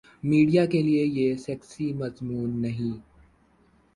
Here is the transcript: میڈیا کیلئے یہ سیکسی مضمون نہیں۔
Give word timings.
میڈیا 0.29 0.63
کیلئے 0.71 1.03
یہ 1.17 1.27
سیکسی 1.45 1.87
مضمون 1.93 2.49
نہیں۔ 2.61 2.93